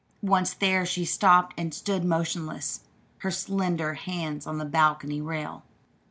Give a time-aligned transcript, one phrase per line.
[0.23, 2.79] Once there she stopped and stood motionless,
[3.19, 5.63] her slender hands on the balcony rail.